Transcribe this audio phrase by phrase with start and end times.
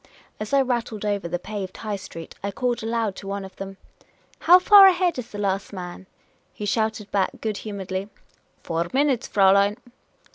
[0.39, 3.77] As I rattled over the paved High Street, I called aloud to one of them."
[4.49, 6.07] How far ahead the last man?"
[6.55, 8.09] He shouted back, good humouredly:"
[8.63, 9.77] Four minutes, Fraulein."